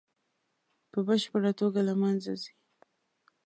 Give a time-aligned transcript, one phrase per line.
[0.91, 2.53] په بشپړه توګه له منځه ځي.